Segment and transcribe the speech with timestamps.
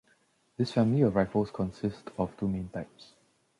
[0.57, 3.11] This family of rifles consist of two main types.